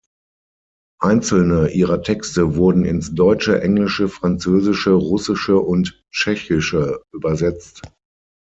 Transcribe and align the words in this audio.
Einzelne 0.99 1.69
ihrer 1.69 2.01
Texte 2.01 2.55
wurden 2.55 2.85
ins 2.85 3.13
Deutsche, 3.13 3.61
Englische, 3.61 4.07
Französische, 4.09 4.93
Russische 4.93 5.59
und 5.59 6.03
Tschechische 6.11 7.03
übersetzt. 7.13 7.83